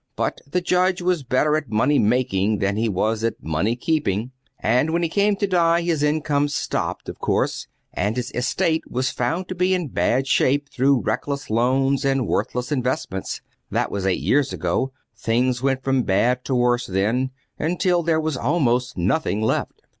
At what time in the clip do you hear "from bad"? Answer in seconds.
15.83-16.43